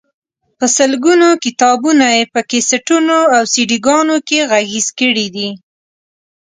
[0.57, 5.49] په سلګونو کتابونه یې په کیسټونو او سیډيګانو کې غږیز کړي دي.